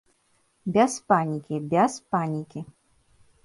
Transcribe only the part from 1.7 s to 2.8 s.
без панікі.